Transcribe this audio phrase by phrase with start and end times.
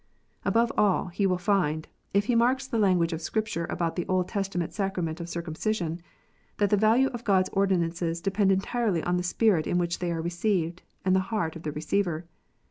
[0.43, 4.27] Above all, he will find, if he marks the language of Scripture about the Old
[4.27, 6.01] Testament sacrament of circumcision,
[6.57, 10.11] that the value of God s ordinances depends entirely on the spirit in which they
[10.11, 12.25] are received, and the heart of the receiver.